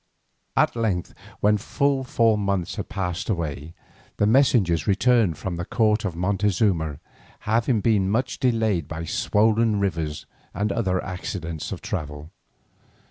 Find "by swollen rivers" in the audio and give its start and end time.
8.87-10.25